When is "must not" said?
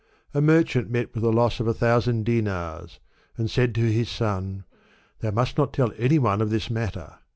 5.29-5.73